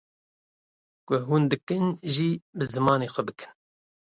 [1.05, 3.51] Ku hûn dikin jî bi zimanê xwe bikin